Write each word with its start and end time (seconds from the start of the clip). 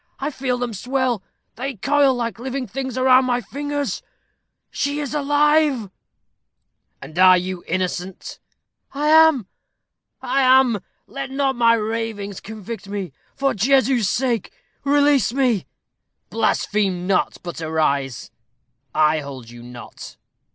I 0.17 0.31
feel 0.31 0.57
them 0.57 0.73
swell; 0.73 1.21
they 1.57 1.75
coil 1.75 2.15
like 2.15 2.39
living 2.39 2.65
things 2.65 2.97
around 2.97 3.25
my 3.25 3.39
fingers. 3.39 4.01
She 4.71 4.99
is 4.99 5.13
alive." 5.13 5.91
"And 7.03 7.15
you 7.39 7.61
are 7.61 7.65
innocent?" 7.65 8.39
"I 8.95 9.09
am 9.09 9.45
I 10.19 10.41
am. 10.41 10.79
Let 11.05 11.29
not 11.29 11.55
my 11.55 11.75
ravings 11.75 12.39
convict 12.39 12.89
me. 12.89 13.13
For 13.35 13.53
Jesu's 13.53 14.09
sake, 14.09 14.51
release 14.83 15.33
me." 15.33 15.67
"Blaspheme 16.31 17.05
not, 17.05 17.37
but 17.43 17.61
arise. 17.61 18.31
I 18.95 19.19
hold 19.19 19.51
you 19.51 19.61
not." 19.61 20.17